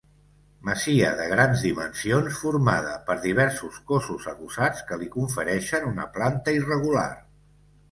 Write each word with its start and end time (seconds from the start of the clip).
Masia 0.69 1.09
de 1.19 1.27
grans 1.33 1.65
dimensions 1.65 2.39
formada 2.45 2.95
per 3.11 3.17
diversos 3.27 3.77
cossos 3.93 4.27
adossats 4.33 4.83
que 4.89 4.99
li 5.05 5.13
confereixen 5.19 5.89
una 5.93 6.11
planta 6.19 6.59
irregular. 6.61 7.09